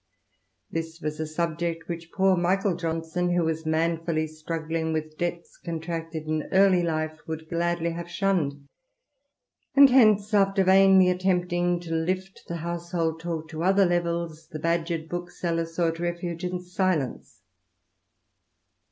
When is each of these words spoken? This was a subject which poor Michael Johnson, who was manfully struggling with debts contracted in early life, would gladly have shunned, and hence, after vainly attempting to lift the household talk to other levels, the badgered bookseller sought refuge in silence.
This 0.71 0.99
was 0.99 1.19
a 1.19 1.27
subject 1.27 1.87
which 1.87 2.11
poor 2.11 2.35
Michael 2.35 2.75
Johnson, 2.75 3.29
who 3.35 3.43
was 3.43 3.67
manfully 3.67 4.25
struggling 4.25 4.93
with 4.93 5.15
debts 5.15 5.59
contracted 5.63 6.25
in 6.27 6.49
early 6.51 6.81
life, 6.81 7.19
would 7.27 7.47
gladly 7.49 7.91
have 7.91 8.09
shunned, 8.09 8.67
and 9.75 9.91
hence, 9.91 10.33
after 10.33 10.63
vainly 10.63 11.07
attempting 11.11 11.79
to 11.81 11.93
lift 11.93 12.47
the 12.47 12.55
household 12.55 13.19
talk 13.19 13.47
to 13.49 13.61
other 13.61 13.85
levels, 13.85 14.47
the 14.47 14.57
badgered 14.57 15.07
bookseller 15.07 15.65
sought 15.67 15.99
refuge 15.99 16.43
in 16.43 16.59
silence. 16.61 17.43